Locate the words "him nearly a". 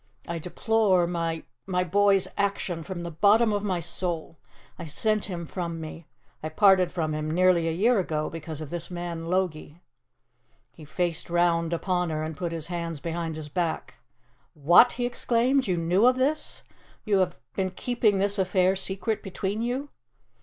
7.13-7.71